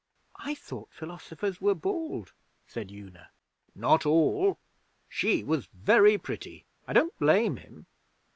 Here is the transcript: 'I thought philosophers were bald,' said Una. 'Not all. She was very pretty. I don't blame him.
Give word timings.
'I 0.39 0.55
thought 0.55 0.91
philosophers 0.91 1.61
were 1.61 1.75
bald,' 1.75 2.33
said 2.65 2.89
Una. 2.91 3.29
'Not 3.75 4.03
all. 4.03 4.57
She 5.07 5.43
was 5.43 5.67
very 5.75 6.17
pretty. 6.17 6.65
I 6.87 6.93
don't 6.93 7.15
blame 7.19 7.57
him. 7.57 7.85